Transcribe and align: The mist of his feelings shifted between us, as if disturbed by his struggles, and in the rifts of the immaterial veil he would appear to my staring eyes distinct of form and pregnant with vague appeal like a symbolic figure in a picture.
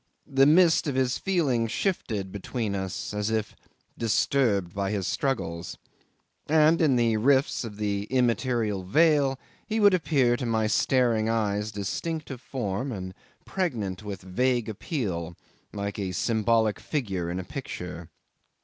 The 0.25 0.47
mist 0.47 0.87
of 0.87 0.95
his 0.95 1.19
feelings 1.19 1.71
shifted 1.71 2.31
between 2.31 2.73
us, 2.73 3.13
as 3.13 3.29
if 3.29 3.55
disturbed 3.95 4.73
by 4.73 4.89
his 4.89 5.05
struggles, 5.05 5.77
and 6.47 6.81
in 6.81 6.95
the 6.95 7.17
rifts 7.17 7.63
of 7.63 7.77
the 7.77 8.05
immaterial 8.05 8.81
veil 8.83 9.37
he 9.67 9.79
would 9.79 9.93
appear 9.93 10.35
to 10.37 10.45
my 10.47 10.65
staring 10.65 11.29
eyes 11.29 11.71
distinct 11.71 12.31
of 12.31 12.41
form 12.41 12.91
and 12.91 13.13
pregnant 13.45 14.01
with 14.01 14.23
vague 14.23 14.67
appeal 14.67 15.37
like 15.71 15.99
a 15.99 16.13
symbolic 16.13 16.79
figure 16.79 17.29
in 17.29 17.39
a 17.39 17.43
picture. 17.43 18.09